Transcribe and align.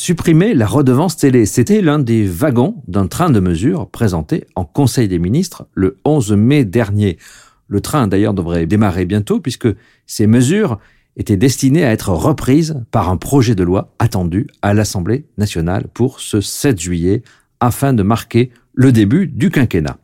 Supprimer 0.00 0.54
la 0.54 0.68
redevance 0.68 1.16
télé, 1.16 1.44
c'était 1.44 1.82
l'un 1.82 1.98
des 1.98 2.24
wagons 2.24 2.76
d'un 2.86 3.08
train 3.08 3.30
de 3.30 3.40
mesures 3.40 3.88
présenté 3.90 4.46
en 4.54 4.64
Conseil 4.64 5.08
des 5.08 5.18
ministres 5.18 5.66
le 5.74 5.98
11 6.04 6.34
mai 6.34 6.64
dernier. 6.64 7.18
Le 7.66 7.80
train 7.80 8.06
d'ailleurs 8.06 8.32
devrait 8.32 8.66
démarrer 8.66 9.06
bientôt 9.06 9.40
puisque 9.40 9.66
ces 10.06 10.28
mesures 10.28 10.78
était 11.16 11.36
destinée 11.36 11.84
à 11.84 11.90
être 11.90 12.10
reprise 12.10 12.80
par 12.92 13.08
un 13.08 13.16
projet 13.16 13.56
de 13.56 13.64
loi 13.64 13.92
attendu 13.98 14.46
à 14.62 14.72
l'Assemblée 14.72 15.26
nationale 15.36 15.88
pour 15.92 16.20
ce 16.20 16.40
7 16.40 16.80
juillet 16.80 17.24
afin 17.58 17.92
de 17.92 18.04
marquer 18.04 18.52
le 18.74 18.92
début 18.92 19.26
du 19.26 19.50
quinquennat. 19.50 19.98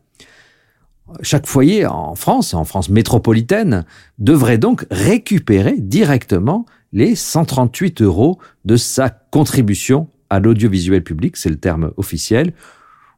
Chaque 1.22 1.46
foyer 1.46 1.86
en 1.86 2.16
France, 2.16 2.52
en 2.52 2.64
France 2.64 2.88
métropolitaine, 2.88 3.84
devrait 4.18 4.58
donc 4.58 4.86
récupérer 4.90 5.76
directement 5.78 6.66
les 6.94 7.16
138 7.16 8.00
euros 8.00 8.38
de 8.64 8.76
sa 8.76 9.10
contribution 9.10 10.08
à 10.30 10.40
l'audiovisuel 10.40 11.02
public, 11.02 11.36
c'est 11.36 11.50
le 11.50 11.56
terme 11.58 11.92
officiel, 11.96 12.54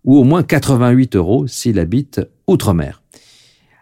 ou 0.05 0.17
au 0.17 0.25
moins 0.25 0.43
88 0.43 1.15
euros 1.15 1.47
s'il 1.47 1.79
habite 1.79 2.21
outre-mer. 2.47 3.03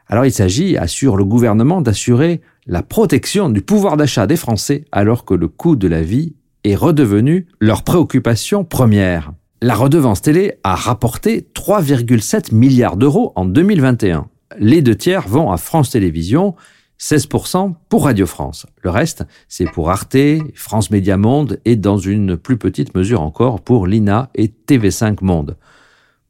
Alors 0.08 0.26
il 0.26 0.32
s'agit, 0.32 0.76
assure 0.76 1.16
le 1.16 1.24
gouvernement, 1.24 1.80
d'assurer 1.80 2.42
la 2.66 2.82
protection 2.82 3.48
du 3.48 3.62
pouvoir 3.62 3.96
d'achat 3.96 4.26
des 4.26 4.36
Français 4.36 4.84
alors 4.92 5.24
que 5.24 5.34
le 5.34 5.48
coût 5.48 5.76
de 5.76 5.88
la 5.88 6.02
vie 6.02 6.34
est 6.64 6.74
redevenu 6.74 7.46
leur 7.60 7.84
préoccupation 7.84 8.64
première. 8.64 9.32
La 9.62 9.74
redevance 9.74 10.22
télé 10.22 10.54
a 10.64 10.74
rapporté 10.74 11.46
3,7 11.54 12.54
milliards 12.54 12.96
d'euros 12.96 13.32
en 13.36 13.44
2021. 13.44 14.26
Les 14.58 14.82
deux 14.82 14.94
tiers 14.94 15.26
vont 15.28 15.52
à 15.52 15.56
France 15.56 15.90
Télévisions, 15.90 16.54
16% 17.00 17.74
pour 17.88 18.04
Radio 18.04 18.26
France. 18.26 18.66
Le 18.82 18.90
reste, 18.90 19.24
c'est 19.48 19.64
pour 19.64 19.90
Arte, 19.90 20.16
France 20.54 20.90
Média 20.90 21.16
Monde 21.16 21.60
et 21.64 21.76
dans 21.76 21.98
une 21.98 22.36
plus 22.36 22.56
petite 22.56 22.94
mesure 22.94 23.20
encore 23.20 23.60
pour 23.60 23.86
l'INA 23.86 24.30
et 24.34 24.52
TV5 24.66 25.18
Monde. 25.22 25.56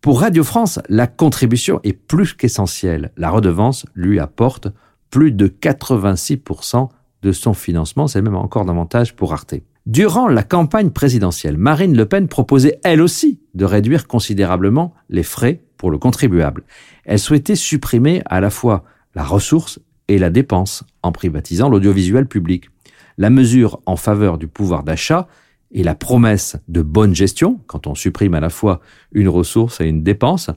Pour 0.00 0.20
Radio 0.20 0.44
France, 0.44 0.80
la 0.88 1.06
contribution 1.06 1.80
est 1.82 1.94
plus 1.94 2.34
qu'essentielle. 2.34 3.12
La 3.16 3.30
redevance 3.30 3.86
lui 3.94 4.20
apporte 4.20 4.68
plus 5.10 5.32
de 5.32 5.48
86% 5.48 6.88
de 7.22 7.32
son 7.32 7.54
financement, 7.54 8.06
c'est 8.06 8.20
même 8.20 8.36
encore 8.36 8.64
davantage 8.64 9.16
pour 9.16 9.32
Arte. 9.32 9.54
Durant 9.86 10.28
la 10.28 10.42
campagne 10.42 10.90
présidentielle, 10.90 11.56
Marine 11.58 11.96
Le 11.96 12.06
Pen 12.06 12.26
proposait 12.26 12.80
elle 12.84 13.00
aussi 13.00 13.40
de 13.54 13.64
réduire 13.64 14.06
considérablement 14.06 14.94
les 15.08 15.22
frais 15.22 15.62
pour 15.76 15.90
le 15.90 15.98
contribuable. 15.98 16.64
Elle 17.04 17.18
souhaitait 17.18 17.54
supprimer 17.54 18.22
à 18.26 18.40
la 18.40 18.50
fois 18.50 18.84
la 19.14 19.24
ressource 19.24 19.78
et 20.08 20.18
la 20.18 20.30
dépense 20.30 20.84
en 21.02 21.12
privatisant 21.12 21.68
l'audiovisuel 21.68 22.26
public. 22.26 22.70
La 23.18 23.30
mesure 23.30 23.80
en 23.86 23.96
faveur 23.96 24.38
du 24.38 24.48
pouvoir 24.48 24.82
d'achat 24.82 25.28
et 25.72 25.82
la 25.82 25.94
promesse 25.94 26.56
de 26.68 26.82
bonne 26.82 27.14
gestion, 27.14 27.60
quand 27.66 27.86
on 27.86 27.94
supprime 27.94 28.34
à 28.34 28.40
la 28.40 28.50
fois 28.50 28.80
une 29.12 29.28
ressource 29.28 29.80
et 29.80 29.86
une 29.86 30.02
dépense, 30.02 30.50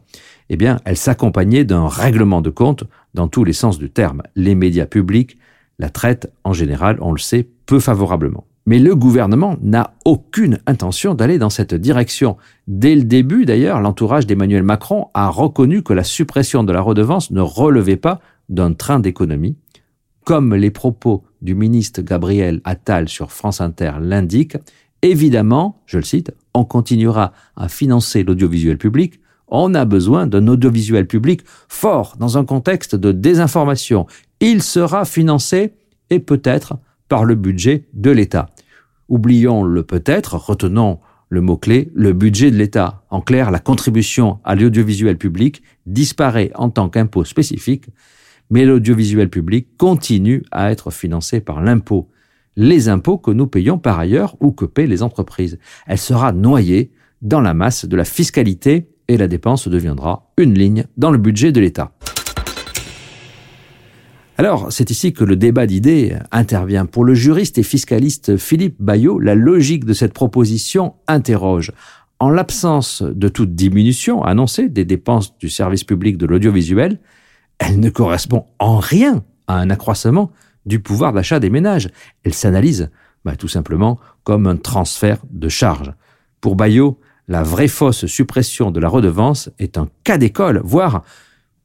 eh 0.50 0.58
bien, 0.58 0.80
elle 0.86 0.98
s'accompagnait 0.98 1.66
d'un 1.66 1.88
règlement 1.88 2.42
de 2.42 2.50
compte 2.50 2.84
dans 3.14 3.28
tous 3.28 3.44
les 3.44 3.54
sens 3.54 3.80
du 3.80 3.89
terme. 3.89 4.23
Les 4.36 4.56
médias 4.56 4.86
publics 4.86 5.38
la 5.80 5.89
traitent 5.89 6.32
en 6.44 6.54
général, 6.54 6.98
on 7.02 7.11
le 7.11 7.20
sait, 7.20 7.48
peu 7.66 7.80
favorablement. 7.80 8.45
Mais 8.66 8.80
le 8.80 8.95
gouvernement 8.95 9.56
n'a 9.61 9.94
aucune 10.04 10.59
intention 10.66 11.14
d'aller 11.14 11.38
dans 11.38 11.49
cette 11.49 11.73
direction. 11.73 12.36
Dès 12.67 12.95
le 12.95 13.04
début, 13.04 13.45
d'ailleurs, 13.45 13.80
l'entourage 13.80 14.27
d'Emmanuel 14.27 14.64
Macron 14.64 15.08
a 15.14 15.30
reconnu 15.30 15.83
que 15.83 15.93
la 15.93 16.04
suppression 16.04 16.66
de 16.66 16.73
la 16.73 16.82
redevance 16.82 17.32
ne 17.32 17.39
relevait 17.39 17.95
pas 17.95 18.20
d'un 18.50 18.74
train 18.74 19.00
d'économie, 19.00 19.58
comme 20.26 20.56
les 20.56 20.72
propos 20.72 21.24
du 21.42 21.56
ministre 21.56 22.02
Gabriel 22.02 22.62
Attal 22.64 23.08
sur 23.08 23.32
France 23.32 23.62
Inter 23.62 23.94
l'indiquent. 24.02 24.58
Évidemment, 25.02 25.82
je 25.86 25.98
le 25.98 26.04
cite, 26.04 26.32
on 26.54 26.66
continuera 26.66 27.34
à 27.56 27.70
financer 27.70 28.24
l'audiovisuel 28.24 28.78
public 28.78 29.20
on 29.48 29.74
a 29.74 29.86
besoin 29.86 30.28
d'un 30.28 30.48
audiovisuel 30.48 31.08
public 31.08 31.42
fort 31.68 32.16
dans 32.20 32.38
un 32.38 32.46
contexte 32.46 32.96
de 32.96 33.12
désinformation. 33.12 34.06
Il 34.40 34.62
sera 34.62 35.06
financé 35.06 35.74
et 36.10 36.20
peut-être 36.20 36.78
par 37.08 37.24
le 37.24 37.36
budget 37.36 37.88
de 37.94 38.12
l'État. 38.12 38.48
Oublions 39.08 39.64
le 39.64 39.84
peut-être, 39.84 40.36
retenons 40.36 41.00
le 41.30 41.42
mot-clé, 41.42 41.92
le 41.94 42.14
budget 42.14 42.52
de 42.52 42.58
l'État. 42.58 43.04
En 43.10 43.22
clair, 43.22 43.52
la 43.52 43.60
contribution 43.60 44.40
à 44.44 44.56
l'audiovisuel 44.56 45.18
public 45.18 45.62
disparaît 45.86 46.52
en 46.56 46.70
tant 46.70 46.90
qu'impôt 46.90 47.24
spécifique, 47.24 47.86
mais 48.50 48.66
l'audiovisuel 48.66 49.30
public 49.30 49.68
continue 49.78 50.44
à 50.52 50.72
être 50.72 50.92
financé 50.92 51.40
par 51.42 51.62
l'impôt. 51.62 52.10
Les 52.56 52.90
impôts 52.90 53.18
que 53.18 53.32
nous 53.32 53.48
payons 53.48 53.78
par 53.78 54.00
ailleurs 54.00 54.36
ou 54.40 54.52
que 54.52 54.66
paient 54.66 54.88
les 54.88 55.04
entreprises. 55.04 55.60
Elle 55.86 55.98
sera 55.98 56.32
noyée 56.32 56.92
dans 57.22 57.42
la 57.42 57.54
masse 57.54 57.86
de 57.86 57.96
la 57.96 58.06
fiscalité 58.06 58.90
et 59.08 59.18
la 59.18 59.28
dépense 59.28 59.68
deviendra 59.68 60.32
une 60.38 60.54
ligne 60.54 60.86
dans 60.98 61.12
le 61.12 61.18
budget 61.18 61.52
de 61.52 61.60
l'État. 61.60 61.92
Alors, 64.40 64.72
c'est 64.72 64.92
ici 64.92 65.14
que 65.14 65.24
le 65.24 65.36
débat 65.36 65.66
d'idées 65.66 66.16
intervient. 66.32 66.86
Pour 66.86 67.04
le 67.04 67.16
juriste 67.16 67.58
et 67.58 67.64
fiscaliste 67.64 68.38
Philippe 68.38 68.76
Bayot, 68.80 69.18
la 69.18 69.34
logique 69.34 69.84
de 69.84 69.94
cette 69.94 70.14
proposition 70.14 70.94
interroge. 71.08 71.72
En 72.20 72.30
l'absence 72.30 73.02
de 73.02 73.30
toute 73.30 73.56
diminution 73.56 74.24
annoncée 74.24 74.70
des 74.70 74.86
dépenses 74.86 75.36
du 75.40 75.50
service 75.50 75.84
public 75.84 76.18
de 76.18 76.28
l'audiovisuel, 76.28 77.00
elle 77.60 77.80
ne 77.80 77.90
correspond 77.90 78.45
en 78.60 78.78
rien 78.78 79.23
à 79.48 79.58
un 79.58 79.70
accroissement 79.70 80.32
du 80.66 80.80
pouvoir 80.80 81.14
d'achat 81.14 81.40
des 81.40 81.50
ménages. 81.50 81.90
Elle 82.23 82.34
s'analyse 82.34 82.90
bah, 83.26 83.36
tout 83.36 83.48
simplement 83.48 84.00
comme 84.23 84.48
un 84.48 84.58
transfert 84.58 85.20
de 85.30 85.50
charges. 85.50 85.94
Pour 86.42 86.56
Bayot, 86.56 87.00
la 87.28 87.44
vraie 87.44 87.67
fausse 87.67 88.06
suppression 88.06 88.72
de 88.72 88.80
la 88.80 88.88
redevance 88.88 89.50
est 89.60 89.78
un 89.78 89.90
cas 90.04 90.17
d'école, 90.17 90.62
voire, 90.64 91.04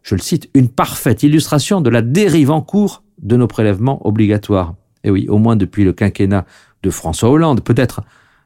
je 0.02 0.14
le 0.14 0.20
cite, 0.20 0.50
une 0.54 0.68
parfaite 0.68 1.22
illustration 1.22 1.80
de 1.80 1.90
la 1.90 2.02
dérive 2.02 2.50
en 2.50 2.62
cours 2.62 3.04
de 3.20 3.36
nos 3.36 3.46
prélèvements 3.46 4.04
obligatoires. 4.06 4.74
Et 5.04 5.10
oui, 5.10 5.28
au 5.28 5.38
moins 5.38 5.56
depuis 5.56 5.84
le 5.84 5.92
quinquennat 5.92 6.46
de 6.82 6.90
François 6.90 7.30
Hollande, 7.30 7.62
peut-être 7.62 8.02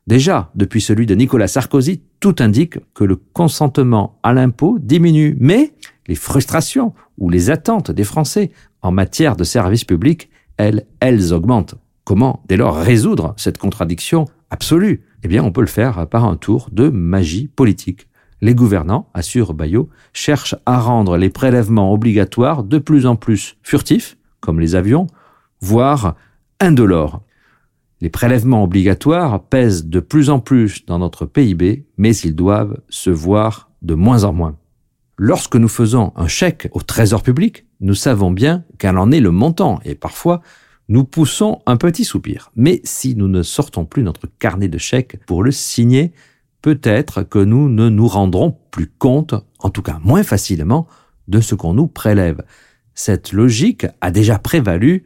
déjà 0.07 0.51
depuis 0.55 0.81
celui 0.81 1.07
de 1.07 1.15
Nicolas 1.15 1.49
Sarkozy, 1.49 2.03
tout 2.21 2.37
indique 2.39 2.79
que 2.95 3.05
le 3.05 3.17
consentement 3.17 4.19
à 4.23 4.33
l'impôt 4.33 4.79
diminue, 4.79 5.37
mais 5.41 5.73
les 6.07 6.15
frustrations 6.15 6.93
ou 7.19 7.31
les 7.31 7.51
attentes 7.51 7.91
des 7.91 8.05
Français 8.05 8.51
en 8.83 8.93
matière 8.93 9.37
de 9.37 9.45
services 9.45 9.85
publics, 9.85 10.31
elles, 10.57 10.87
elles 11.01 11.33
augmentent. 11.33 11.75
Comment 12.05 12.43
dès 12.49 12.57
lors 12.57 12.77
résoudre 12.77 13.35
cette 13.37 13.59
contradiction 13.59 14.27
absolue? 14.51 15.03
Eh 15.23 15.29
bien, 15.29 15.43
on 15.43 15.53
peut 15.53 15.61
le 15.61 15.67
faire 15.67 16.07
par 16.09 16.25
un 16.25 16.37
tour 16.37 16.69
de 16.71 16.89
magie 16.89 17.49
politique. 17.49 18.09
Les 18.41 18.55
gouvernants, 18.55 19.09
assure 19.15 19.55
Bayot, 19.55 19.89
cherchent 20.13 20.57
à 20.67 20.79
rendre 20.79 21.17
les 21.17 21.31
prélèvements 21.31 21.93
obligatoires 21.93 22.63
de 22.63 22.79
plus 22.79 23.07
en 23.07 23.17
plus 23.17 23.57
furtifs, 23.63 24.19
comme 24.41 24.61
les 24.61 24.75
avions, 24.75 25.07
voire 25.61 26.15
indolores. 26.61 27.23
Les 28.01 28.11
prélèvements 28.11 28.63
obligatoires 28.63 29.43
pèsent 29.43 29.87
de 29.87 30.01
plus 30.01 30.29
en 30.29 30.39
plus 30.39 30.85
dans 30.85 30.99
notre 30.99 31.25
PIB, 31.25 31.87
mais 31.97 32.15
ils 32.15 32.37
doivent 32.37 32.79
se 32.91 33.11
voir 33.11 33.71
de 33.81 33.95
moins 33.95 34.25
en 34.25 34.35
moins. 34.35 34.57
Lorsque 35.19 35.57
nous 35.57 35.69
faisons 35.69 36.13
un 36.17 36.29
chèque 36.29 36.69
au 36.73 36.83
trésor 36.83 37.23
public, 37.23 37.65
nous 37.81 37.95
savons 37.95 38.31
bien 38.31 38.65
quel 38.79 38.99
en 38.99 39.11
est 39.11 39.21
le 39.21 39.31
montant, 39.31 39.81
et 39.85 39.95
parfois 39.95 40.43
nous 40.89 41.05
poussons 41.05 41.63
un 41.67 41.77
petit 41.77 42.05
soupir. 42.05 42.51
Mais 42.55 42.81
si 42.85 43.15
nous 43.17 43.29
ne 43.29 43.43
sortons 43.43 43.87
plus 43.87 44.03
notre 44.03 44.29
carnet 44.39 44.69
de 44.69 44.79
chèques 44.79 45.19
pour 45.27 45.43
le 45.43 45.53
signer, 45.53 46.13
peut-être 46.61 47.23
que 47.23 47.39
nous 47.39 47.71
ne 47.71 47.89
nous 47.89 48.07
rendrons 48.07 48.59
plus 48.71 48.89
compte, 48.89 49.35
en 49.59 49.71
tout 49.71 49.83
cas 49.83 49.99
moins 50.05 50.23
facilement, 50.23 50.87
de 51.29 51.41
ce 51.41 51.55
qu'on 51.55 51.73
nous 51.73 51.87
prélève. 51.87 52.43
Cette 52.95 53.33
logique 53.33 53.87
a 54.01 54.11
déjà 54.11 54.39
prévalu 54.39 55.05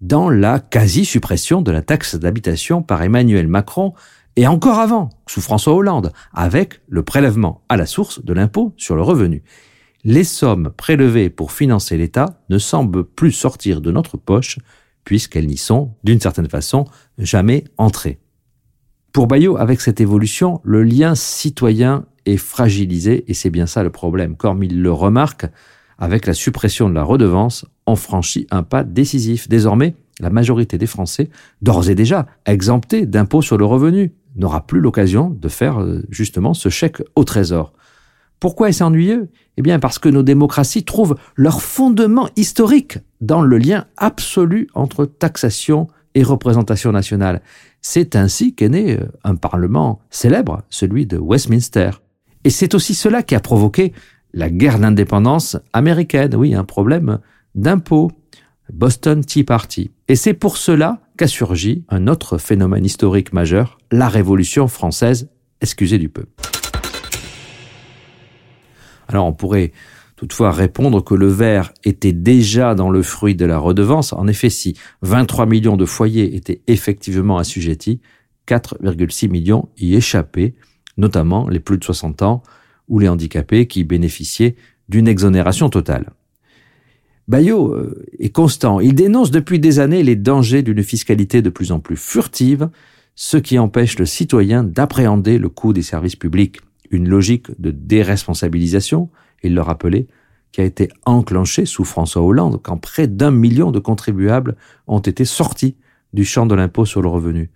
dans 0.00 0.28
la 0.30 0.58
quasi-suppression 0.58 1.62
de 1.62 1.70
la 1.70 1.80
taxe 1.80 2.16
d'habitation 2.16 2.82
par 2.82 3.02
Emmanuel 3.02 3.46
Macron 3.46 3.94
et 4.36 4.46
encore 4.46 4.78
avant, 4.78 5.10
sous 5.26 5.40
François 5.40 5.74
Hollande, 5.74 6.12
avec 6.32 6.80
le 6.88 7.02
prélèvement 7.02 7.62
à 7.68 7.76
la 7.76 7.86
source 7.86 8.24
de 8.24 8.32
l'impôt 8.32 8.72
sur 8.76 8.96
le 8.96 9.02
revenu. 9.02 9.42
Les 10.04 10.24
sommes 10.24 10.70
prélevées 10.76 11.30
pour 11.30 11.52
financer 11.52 11.96
l'État 11.96 12.40
ne 12.50 12.58
semblent 12.58 13.04
plus 13.04 13.32
sortir 13.32 13.80
de 13.80 13.90
notre 13.90 14.16
poche, 14.16 14.58
puisqu'elles 15.04 15.46
n'y 15.46 15.56
sont, 15.56 15.94
d'une 16.02 16.20
certaine 16.20 16.48
façon, 16.48 16.84
jamais 17.18 17.64
entrées. 17.78 18.18
Pour 19.12 19.28
Bayot, 19.28 19.56
avec 19.56 19.80
cette 19.80 20.00
évolution, 20.00 20.60
le 20.64 20.82
lien 20.82 21.14
citoyen 21.14 22.04
est 22.26 22.36
fragilisé, 22.36 23.24
et 23.28 23.34
c'est 23.34 23.50
bien 23.50 23.66
ça 23.66 23.82
le 23.82 23.90
problème. 23.90 24.36
Comme 24.36 24.64
il 24.64 24.82
le 24.82 24.92
remarque, 24.92 25.46
avec 25.98 26.26
la 26.26 26.34
suppression 26.34 26.88
de 26.88 26.94
la 26.94 27.04
redevance, 27.04 27.64
on 27.86 27.96
franchit 27.96 28.46
un 28.50 28.62
pas 28.62 28.82
décisif. 28.82 29.48
Désormais, 29.48 29.94
la 30.20 30.30
majorité 30.30 30.78
des 30.78 30.86
Français, 30.86 31.30
d'ores 31.62 31.88
et 31.88 31.94
déjà 31.94 32.26
exemptés 32.46 33.06
d'impôts 33.06 33.42
sur 33.42 33.56
le 33.56 33.64
revenu, 33.64 34.12
n'aura 34.36 34.66
plus 34.66 34.80
l'occasion 34.80 35.30
de 35.30 35.48
faire 35.48 35.80
euh, 35.80 36.02
justement 36.10 36.54
ce 36.54 36.68
chèque 36.68 37.02
au 37.16 37.24
trésor. 37.24 37.72
Pourquoi 38.40 38.68
est-ce 38.68 38.84
ennuyeux? 38.84 39.28
Eh 39.56 39.62
bien 39.62 39.78
parce 39.78 39.98
que 39.98 40.08
nos 40.08 40.22
démocraties 40.22 40.84
trouvent 40.84 41.16
leur 41.36 41.62
fondement 41.62 42.28
historique 42.36 42.98
dans 43.20 43.42
le 43.42 43.58
lien 43.58 43.86
absolu 43.96 44.68
entre 44.74 45.06
taxation 45.06 45.86
et 46.14 46.22
représentation 46.22 46.92
nationale. 46.92 47.42
C'est 47.80 48.16
ainsi 48.16 48.54
qu'est 48.54 48.68
né 48.68 48.98
euh, 48.98 49.06
un 49.24 49.36
Parlement 49.36 50.00
célèbre, 50.10 50.62
celui 50.70 51.06
de 51.06 51.18
Westminster. 51.18 51.90
Et 52.44 52.50
c'est 52.50 52.74
aussi 52.74 52.94
cela 52.94 53.22
qui 53.22 53.34
a 53.34 53.40
provoqué 53.40 53.92
la 54.32 54.50
guerre 54.50 54.78
d'indépendance 54.78 55.56
américaine, 55.72 56.34
oui, 56.34 56.54
un 56.54 56.64
problème 56.64 57.20
d'impôts. 57.54 58.10
Boston 58.72 59.24
Tea 59.24 59.44
Party. 59.44 59.90
Et 60.08 60.16
c'est 60.16 60.34
pour 60.34 60.56
cela 60.56 61.00
qu'a 61.16 61.26
surgi 61.26 61.84
un 61.88 62.06
autre 62.06 62.38
phénomène 62.38 62.84
historique 62.84 63.32
majeur, 63.32 63.78
la 63.90 64.08
Révolution 64.08 64.68
française, 64.68 65.28
excusez 65.60 65.98
du 65.98 66.08
peu. 66.08 66.24
Alors 69.08 69.26
on 69.26 69.32
pourrait 69.32 69.72
toutefois 70.16 70.50
répondre 70.50 71.02
que 71.02 71.14
le 71.14 71.28
verre 71.28 71.72
était 71.84 72.12
déjà 72.12 72.74
dans 72.74 72.90
le 72.90 73.02
fruit 73.02 73.34
de 73.34 73.44
la 73.44 73.58
redevance. 73.58 74.12
En 74.12 74.26
effet, 74.26 74.50
si 74.50 74.76
23 75.02 75.46
millions 75.46 75.76
de 75.76 75.84
foyers 75.84 76.34
étaient 76.34 76.62
effectivement 76.66 77.38
assujettis, 77.38 78.00
4,6 78.48 79.28
millions 79.28 79.68
y 79.76 79.94
échappaient, 79.94 80.54
notamment 80.96 81.48
les 81.48 81.60
plus 81.60 81.78
de 81.78 81.84
60 81.84 82.22
ans 82.22 82.42
ou 82.88 82.98
les 82.98 83.08
handicapés 83.08 83.66
qui 83.66 83.84
bénéficiaient 83.84 84.56
d'une 84.88 85.08
exonération 85.08 85.68
totale. 85.70 86.12
Bayot 87.26 87.72
euh, 87.72 88.04
est 88.18 88.30
constant. 88.30 88.80
Il 88.80 88.94
dénonce 88.94 89.30
depuis 89.30 89.58
des 89.58 89.78
années 89.78 90.02
les 90.02 90.16
dangers 90.16 90.62
d'une 90.62 90.82
fiscalité 90.82 91.40
de 91.40 91.50
plus 91.50 91.72
en 91.72 91.80
plus 91.80 91.96
furtive, 91.96 92.68
ce 93.14 93.36
qui 93.36 93.58
empêche 93.58 93.98
le 93.98 94.06
citoyen 94.06 94.62
d'appréhender 94.62 95.38
le 95.38 95.48
coût 95.48 95.72
des 95.72 95.82
services 95.82 96.16
publics. 96.16 96.60
Une 96.90 97.08
logique 97.08 97.48
de 97.60 97.70
déresponsabilisation, 97.70 99.08
il 99.42 99.54
le 99.54 99.62
rappelait, 99.62 100.06
qui 100.52 100.60
a 100.60 100.64
été 100.64 100.88
enclenchée 101.04 101.66
sous 101.66 101.84
François 101.84 102.22
Hollande 102.22 102.60
quand 102.62 102.76
près 102.76 103.08
d'un 103.08 103.30
million 103.30 103.72
de 103.72 103.78
contribuables 103.78 104.56
ont 104.86 105.00
été 105.00 105.24
sortis 105.24 105.76
du 106.12 106.24
champ 106.24 106.46
de 106.46 106.54
l'impôt 106.54 106.84
sur 106.84 107.02
le 107.02 107.08
revenu. 107.08 107.50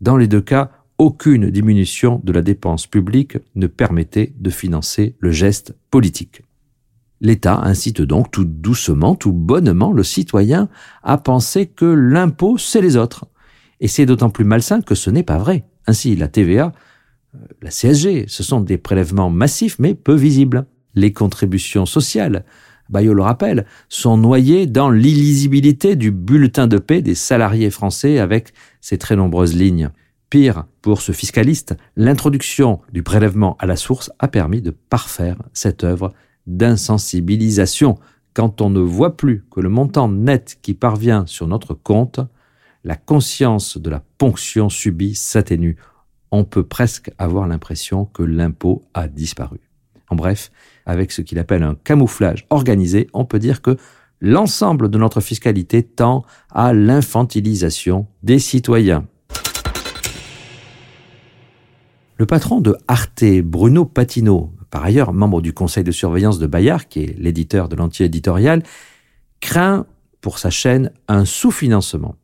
Dans 0.00 0.16
les 0.16 0.26
deux 0.26 0.42
cas, 0.42 0.70
aucune 0.98 1.50
diminution 1.50 2.20
de 2.22 2.32
la 2.32 2.42
dépense 2.42 2.86
publique 2.86 3.38
ne 3.54 3.66
permettait 3.66 4.32
de 4.38 4.50
financer 4.50 5.16
le 5.20 5.30
geste 5.30 5.74
politique. 5.90 6.42
L'État 7.24 7.62
incite 7.62 8.02
donc 8.02 8.30
tout 8.30 8.44
doucement, 8.44 9.14
tout 9.14 9.32
bonnement 9.32 9.92
le 9.92 10.02
citoyen 10.02 10.68
à 11.02 11.16
penser 11.16 11.64
que 11.64 11.86
l'impôt, 11.86 12.58
c'est 12.58 12.82
les 12.82 12.98
autres. 12.98 13.24
Et 13.80 13.88
c'est 13.88 14.04
d'autant 14.04 14.28
plus 14.28 14.44
malsain 14.44 14.82
que 14.82 14.94
ce 14.94 15.08
n'est 15.08 15.22
pas 15.22 15.38
vrai. 15.38 15.64
Ainsi, 15.86 16.16
la 16.16 16.28
TVA, 16.28 16.72
euh, 17.34 17.38
la 17.62 17.70
CSG, 17.70 18.26
ce 18.28 18.42
sont 18.42 18.60
des 18.60 18.76
prélèvements 18.76 19.30
massifs 19.30 19.78
mais 19.78 19.94
peu 19.94 20.12
visibles. 20.12 20.66
Les 20.94 21.14
contributions 21.14 21.86
sociales, 21.86 22.44
Bayot 22.90 23.14
le 23.14 23.22
rappelle, 23.22 23.64
sont 23.88 24.18
noyées 24.18 24.66
dans 24.66 24.90
l'illisibilité 24.90 25.96
du 25.96 26.10
bulletin 26.10 26.66
de 26.66 26.76
paix 26.76 27.00
des 27.00 27.14
salariés 27.14 27.70
français 27.70 28.18
avec 28.18 28.52
ses 28.82 28.98
très 28.98 29.16
nombreuses 29.16 29.54
lignes. 29.54 29.88
Pire, 30.28 30.66
pour 30.82 31.00
ce 31.00 31.12
fiscaliste, 31.12 31.74
l'introduction 31.96 32.82
du 32.92 33.02
prélèvement 33.02 33.56
à 33.60 33.64
la 33.64 33.76
source 33.76 34.12
a 34.18 34.28
permis 34.28 34.60
de 34.60 34.72
parfaire 34.72 35.38
cette 35.54 35.84
œuvre 35.84 36.12
d'insensibilisation. 36.46 37.98
Quand 38.34 38.60
on 38.60 38.70
ne 38.70 38.80
voit 38.80 39.16
plus 39.16 39.44
que 39.50 39.60
le 39.60 39.68
montant 39.68 40.08
net 40.08 40.58
qui 40.62 40.74
parvient 40.74 41.24
sur 41.26 41.46
notre 41.46 41.74
compte, 41.74 42.20
la 42.84 42.96
conscience 42.96 43.78
de 43.78 43.90
la 43.90 44.02
ponction 44.18 44.68
subie 44.68 45.14
s'atténue. 45.14 45.76
On 46.30 46.44
peut 46.44 46.64
presque 46.64 47.10
avoir 47.18 47.46
l'impression 47.46 48.04
que 48.06 48.22
l'impôt 48.22 48.82
a 48.92 49.08
disparu. 49.08 49.60
En 50.10 50.16
bref, 50.16 50.50
avec 50.84 51.12
ce 51.12 51.22
qu'il 51.22 51.38
appelle 51.38 51.62
un 51.62 51.76
camouflage 51.76 52.46
organisé, 52.50 53.08
on 53.14 53.24
peut 53.24 53.38
dire 53.38 53.62
que 53.62 53.76
l'ensemble 54.20 54.90
de 54.90 54.98
notre 54.98 55.20
fiscalité 55.20 55.82
tend 55.82 56.24
à 56.50 56.72
l'infantilisation 56.72 58.06
des 58.22 58.38
citoyens. 58.38 59.06
Le 62.16 62.26
patron 62.26 62.60
de 62.60 62.76
Arte, 62.86 63.24
Bruno 63.42 63.84
Patino, 63.84 64.52
par 64.74 64.82
ailleurs 64.82 65.12
membre 65.12 65.40
du 65.40 65.52
conseil 65.52 65.84
de 65.84 65.92
surveillance 65.92 66.40
de 66.40 66.48
Bayard, 66.48 66.88
qui 66.88 67.04
est 67.04 67.16
l'éditeur 67.16 67.68
de 67.68 67.76
l'anti-éditorial, 67.76 68.64
craint 69.40 69.86
pour 70.20 70.40
sa 70.40 70.50
chaîne 70.50 70.90
un 71.06 71.24
sous-financement. 71.24 72.16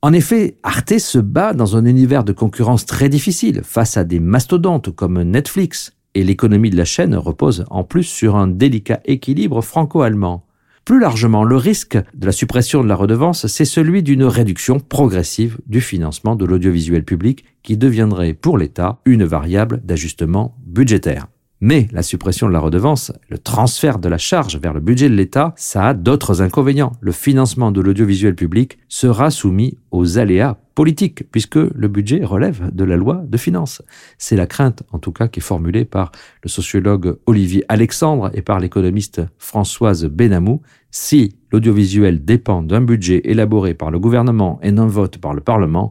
En 0.00 0.12
effet, 0.12 0.58
Arte 0.62 1.00
se 1.00 1.18
bat 1.18 1.54
dans 1.54 1.76
un 1.76 1.84
univers 1.86 2.22
de 2.22 2.32
concurrence 2.32 2.86
très 2.86 3.08
difficile 3.08 3.62
face 3.64 3.96
à 3.96 4.04
des 4.04 4.20
mastodontes 4.20 4.94
comme 4.94 5.20
Netflix, 5.22 5.92
et 6.14 6.22
l'économie 6.22 6.70
de 6.70 6.76
la 6.76 6.84
chaîne 6.84 7.16
repose 7.16 7.64
en 7.68 7.82
plus 7.82 8.04
sur 8.04 8.36
un 8.36 8.46
délicat 8.46 9.00
équilibre 9.04 9.60
franco-allemand. 9.60 10.46
Plus 10.84 11.00
largement, 11.00 11.42
le 11.42 11.56
risque 11.56 11.98
de 12.14 12.26
la 12.26 12.32
suppression 12.32 12.84
de 12.84 12.88
la 12.88 12.94
redevance, 12.94 13.48
c'est 13.48 13.64
celui 13.64 14.04
d'une 14.04 14.22
réduction 14.22 14.78
progressive 14.78 15.58
du 15.66 15.80
financement 15.80 16.36
de 16.36 16.44
l'audiovisuel 16.44 17.04
public 17.04 17.44
qui 17.64 17.76
deviendrait 17.76 18.34
pour 18.34 18.56
l'État 18.56 19.00
une 19.04 19.24
variable 19.24 19.80
d'ajustement 19.84 20.56
budgétaire. 20.64 21.26
Mais 21.60 21.88
la 21.90 22.04
suppression 22.04 22.46
de 22.46 22.52
la 22.52 22.60
redevance, 22.60 23.10
le 23.28 23.38
transfert 23.38 23.98
de 23.98 24.08
la 24.08 24.18
charge 24.18 24.58
vers 24.58 24.72
le 24.72 24.80
budget 24.80 25.08
de 25.08 25.14
l'État, 25.14 25.54
ça 25.56 25.88
a 25.88 25.94
d'autres 25.94 26.40
inconvénients. 26.40 26.92
Le 27.00 27.10
financement 27.10 27.72
de 27.72 27.80
l'audiovisuel 27.80 28.36
public 28.36 28.78
sera 28.88 29.30
soumis 29.30 29.76
aux 29.90 30.18
aléas 30.18 30.58
politiques, 30.76 31.28
puisque 31.32 31.56
le 31.56 31.88
budget 31.88 32.24
relève 32.24 32.70
de 32.72 32.84
la 32.84 32.96
loi 32.96 33.24
de 33.26 33.36
finances. 33.36 33.82
C'est 34.18 34.36
la 34.36 34.46
crainte, 34.46 34.84
en 34.92 35.00
tout 35.00 35.10
cas, 35.10 35.26
qui 35.26 35.40
est 35.40 35.42
formulée 35.42 35.84
par 35.84 36.12
le 36.44 36.48
sociologue 36.48 37.18
Olivier 37.26 37.64
Alexandre 37.68 38.30
et 38.34 38.42
par 38.42 38.60
l'économiste 38.60 39.22
Françoise 39.38 40.04
Benamou. 40.04 40.62
Si 40.92 41.34
l'audiovisuel 41.50 42.24
dépend 42.24 42.62
d'un 42.62 42.82
budget 42.82 43.22
élaboré 43.24 43.74
par 43.74 43.90
le 43.90 43.98
gouvernement 43.98 44.60
et 44.62 44.70
d'un 44.70 44.86
vote 44.86 45.18
par 45.18 45.34
le 45.34 45.40
Parlement, 45.40 45.90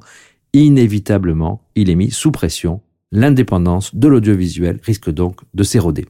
inévitablement, 0.54 1.62
il 1.75 1.90
est 1.90 1.96
mis 1.96 2.10
sous 2.10 2.31
pression 2.31 2.81
l'indépendance 3.12 3.95
de 3.95 4.07
l'audiovisuel 4.07 4.80
risque 4.83 5.09
donc 5.09 5.42
de 5.54 5.63
s'éroder. 5.63 6.06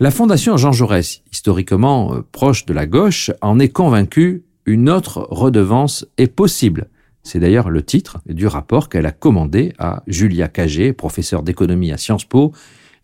La 0.00 0.10
Fondation 0.10 0.56
Jean 0.56 0.72
Jaurès, 0.72 1.22
historiquement 1.30 2.14
euh, 2.14 2.20
proche 2.32 2.64
de 2.64 2.72
la 2.72 2.86
gauche, 2.86 3.30
en 3.42 3.58
est 3.58 3.68
convaincue 3.68 4.44
une 4.66 4.88
autre 4.88 5.26
redevance 5.30 6.06
est 6.16 6.32
possible. 6.32 6.88
C'est 7.22 7.38
d'ailleurs 7.38 7.70
le 7.70 7.82
titre 7.82 8.18
du 8.26 8.46
rapport 8.46 8.88
qu'elle 8.88 9.06
a 9.06 9.12
commandé 9.12 9.72
à 9.78 10.02
Julia 10.06 10.48
Cagé, 10.48 10.92
professeure 10.92 11.42
d'économie 11.42 11.92
à 11.92 11.98
Sciences 11.98 12.24
Po 12.24 12.52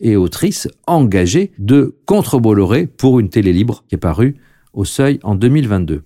et 0.01 0.17
autrice 0.17 0.69
engagée 0.87 1.53
de 1.59 1.97
Contre-Bolloré 2.07 2.87
pour 2.87 3.21
une 3.21 3.31
télé 3.31 3.53
libre 3.53 3.85
qui 3.89 3.95
est 3.95 3.99
paru 3.99 4.37
au 4.73 4.85
seuil 4.85 5.19
en 5.23 5.35
2022. 5.35 6.03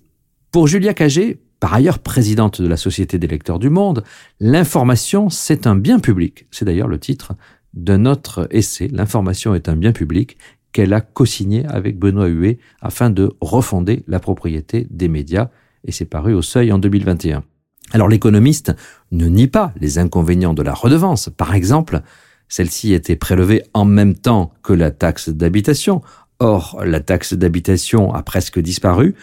Pour 0.51 0.67
Julia 0.67 0.93
Cagé, 0.93 1.39
par 1.61 1.75
ailleurs 1.75 1.99
présidente 1.99 2.59
de 2.59 2.67
la 2.67 2.75
Société 2.75 3.19
des 3.19 3.27
lecteurs 3.27 3.59
du 3.59 3.69
monde, 3.69 4.03
l'information, 4.39 5.29
c'est 5.29 5.67
un 5.67 5.75
bien 5.75 5.99
public. 5.99 6.47
C'est 6.49 6.65
d'ailleurs 6.65 6.87
le 6.87 6.99
titre 6.99 7.33
d'un 7.73 8.05
autre 8.05 8.47
essai, 8.49 8.89
L'information 8.91 9.55
est 9.55 9.69
un 9.69 9.77
bien 9.77 9.93
public, 9.93 10.37
qu'elle 10.73 10.91
a 10.91 11.01
co-signé 11.01 11.65
avec 11.67 11.99
Benoît 11.99 12.27
Huet 12.27 12.57
afin 12.81 13.11
de 13.11 13.31
refonder 13.41 14.03
la 14.07 14.19
propriété 14.19 14.87
des 14.89 15.07
médias, 15.07 15.49
et 15.85 15.91
c'est 15.91 16.05
paru 16.05 16.33
au 16.33 16.41
seuil 16.41 16.71
en 16.71 16.79
2021. 16.79 17.43
Alors 17.91 18.07
l'économiste 18.07 18.73
ne 19.11 19.27
nie 19.27 19.47
pas 19.47 19.71
les 19.79 19.99
inconvénients 19.99 20.55
de 20.55 20.63
la 20.63 20.73
redevance. 20.73 21.29
Par 21.29 21.53
exemple, 21.53 22.01
celle-ci 22.49 22.93
était 22.93 23.15
prélevée 23.15 23.63
en 23.75 23.85
même 23.85 24.15
temps 24.15 24.51
que 24.63 24.73
la 24.73 24.89
taxe 24.89 25.29
d'habitation. 25.29 26.01
Or, 26.39 26.81
la 26.83 27.01
taxe 27.01 27.35
d'habitation 27.35 28.13
a 28.15 28.23
presque 28.23 28.59
disparu, 28.59 29.13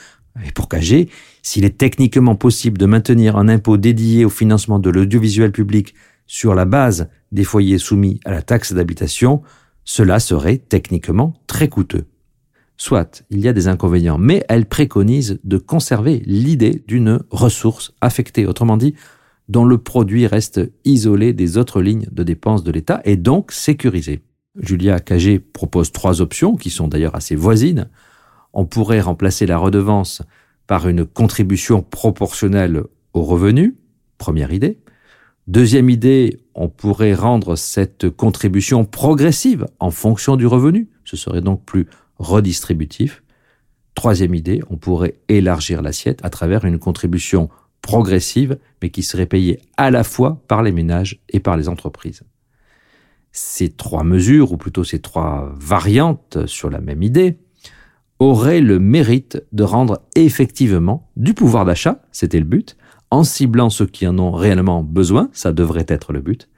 et 0.47 0.53
pour 0.53 0.69
Cagé, 0.69 1.09
s'il 1.43 1.65
est 1.65 1.79
techniquement 1.79 2.35
possible 2.35 2.79
de 2.79 2.87
maintenir 2.87 3.37
un 3.37 3.49
impôt 3.49 3.77
dédié 3.77 4.25
au 4.25 4.31
financement 4.31 4.79
de 4.79 4.91
l'audiovisuel 4.91 5.53
public 5.53 5.95
sur 6.27 6.55
la 6.55 6.65
base 6.65 7.09
des 7.33 7.45
foyers 7.45 7.79
soumis 7.79 8.21
à 8.25 8.31
la 8.31 8.43
taxe 8.43 8.73
d'habitation, 8.73 9.43
cela 9.85 10.21
serait 10.21 10.59
techniquement 10.59 11.35
très 11.47 11.69
coûteux. 11.69 12.05
Soit, 12.77 13.25
il 13.31 13.41
y 13.41 13.49
a 13.49 13.53
des 13.53 13.67
inconvénients, 13.67 14.19
mais 14.19 14.45
elle 14.49 14.67
préconise 14.67 15.41
de 15.43 15.59
conserver 15.59 16.23
l'idée 16.27 16.85
d'une 16.87 17.21
ressource 17.31 17.93
affectée, 18.01 18.47
autrement 18.47 18.77
dit, 18.77 18.95
dont 19.49 19.65
le 19.65 19.79
produit 19.79 20.27
reste 20.27 20.61
isolé 20.85 21.33
des 21.33 21.57
autres 21.57 21.81
lignes 21.81 22.07
de 22.13 22.23
dépenses 22.23 22.63
de 22.63 22.71
l'État 22.71 23.01
et 23.05 23.17
donc 23.17 23.51
sécurisé. 23.51 24.21
Julia 24.61 25.01
Cagé 25.01 25.39
propose 25.39 25.91
trois 25.91 26.21
options 26.21 26.57
qui 26.57 26.71
sont 26.71 26.87
d'ailleurs 26.87 27.15
assez 27.15 27.35
voisines 27.35 27.89
on 28.53 28.65
pourrait 28.65 29.01
remplacer 29.01 29.47
la 29.47 29.59
redevance 29.59 30.23
par 30.67 30.89
une 30.89 31.05
contribution 31.05 31.83
proportionnelle 31.83 32.83
aux 33.15 33.23
revenus, 33.23 33.75
première 34.19 34.53
idée. 34.53 34.79
Deuxième 35.47 35.89
idée, 35.89 36.41
on 36.55 36.69
pourrait 36.69 37.15
rendre 37.15 37.57
cette 37.57 38.11
contribution 38.11 38.85
progressive 38.85 39.67
en 39.81 39.91
fonction 39.91 40.37
du 40.37 40.47
revenu. 40.47 40.89
Ce 41.05 41.17
serait 41.17 41.41
donc 41.41 41.65
plus 41.65 41.87
redistributif. 42.19 43.23
Troisième 43.95 44.35
idée, 44.35 44.61
on 44.69 44.77
pourrait 44.77 45.15
élargir 45.29 45.81
l'assiette 45.81 46.21
à 46.23 46.31
travers 46.31 46.67
une 46.67 46.79
contribution 46.79 47.49
progressive, 47.81 48.59
mais 48.83 48.91
qui 48.91 49.03
serait 49.03 49.27
payée 49.27 49.61
à 49.79 49.91
la 49.91 50.05
fois 50.05 50.43
par 50.49 50.63
les 50.63 50.73
ménages 50.73 51.21
et 51.31 51.41
par 51.41 51.57
les 51.57 51.69
entreprises. 51.69 52.23
Ces 53.33 53.71
trois 53.71 54.05
mesures, 54.05 54.53
ou 54.53 54.57
plutôt 54.59 54.85
ces 54.85 55.01
trois 55.01 55.51
variantes 55.59 56.47
sur 56.47 56.69
la 56.69 56.81
même 56.81 57.03
idée, 57.03 57.39
auraient 58.19 58.61
le 58.61 58.79
mérite 58.79 59.43
de 59.53 59.63
rendre 59.63 60.01
effectivement 60.17 61.09
du 61.17 61.35
pouvoir 61.35 61.65
d'achat, 61.65 62.03
c'était 62.13 62.39
le 62.39 62.45
but, 62.45 62.77
en 63.11 63.25
ciblant 63.25 63.71
ceux 63.71 63.87
qui 63.87 64.07
en 64.07 64.19
ont 64.19 64.33
réellement 64.33 64.83
besoin, 64.83 65.31
ça 65.33 65.53
devrait 65.53 65.87
être 65.89 66.13
le 66.13 66.21
but, 66.21 66.49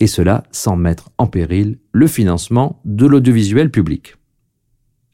et 0.00 0.06
cela 0.06 0.44
sans 0.52 0.76
mettre 0.76 1.10
en 1.18 1.26
péril 1.26 1.78
le 1.92 2.06
financement 2.06 2.80
de 2.84 3.06
l'audiovisuel 3.06 3.70
public. 3.70 4.16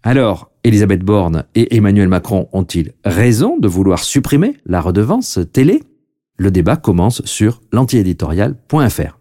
Alors, 0.02 0.50
Elisabeth 0.64 1.02
Borne 1.02 1.45
et 1.54 1.76
Emmanuel 1.76 2.09
Macron 2.09 2.49
ont-ils 2.52 2.92
raison 3.04 3.59
de 3.59 3.68
vouloir 3.68 3.99
supprimer 4.04 4.57
la 4.64 4.80
redevance 4.80 5.40
télé? 5.52 5.83
Le 6.37 6.50
débat 6.52 6.76
commence 6.76 7.25
sur 7.25 7.61
l'antiéditorial.fr. 7.73 9.18